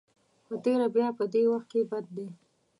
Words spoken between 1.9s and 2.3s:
بد دی.